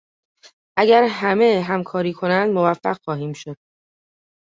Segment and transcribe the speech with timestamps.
[0.79, 3.57] اگر همه همکاری کنند موفق خواهیم شد.